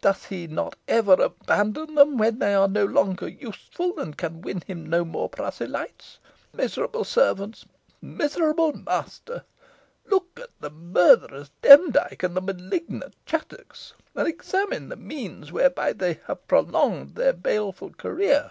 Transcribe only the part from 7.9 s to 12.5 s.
miserable master! Look at the murtherous Demdike and the